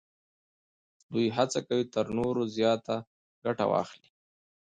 دوی 1.11 1.25
هڅه 1.37 1.59
کوي 1.67 1.83
تر 1.93 2.05
نورو 2.17 2.43
زیاته 2.55 2.95
ګټه 3.43 3.65
واخلي 3.71 4.09